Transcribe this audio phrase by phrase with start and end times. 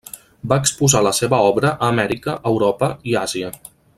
[0.51, 3.55] Va exposar la seva obra a Amèrica, Europa i Àsia.